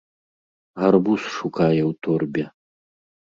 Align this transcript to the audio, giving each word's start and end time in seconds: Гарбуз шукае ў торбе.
Гарбуз 0.83 1.21
шукае 1.35 1.77
ў 1.83 1.91
торбе. 2.09 2.45